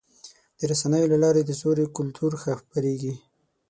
د 0.57 0.59
رسنیو 0.71 1.11
له 1.13 1.17
لارې 1.23 1.41
د 1.45 1.51
سولې 1.61 1.85
کلتور 1.97 2.31
خپرېږي. 2.43 3.13